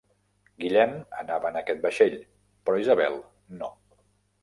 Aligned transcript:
Guillem 0.63 0.95
anava 1.19 1.49
en 1.53 1.61
aquest 1.63 1.85
vaixell, 1.85 2.19
però 2.67 2.83
Isabel 2.89 3.25
no. 3.63 3.75